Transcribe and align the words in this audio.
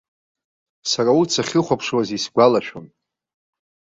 Сара 0.89 1.11
урҭ 1.19 1.29
сахьрыхәаԥшуаз 1.35 2.09
исгәалашәон. 2.17 2.85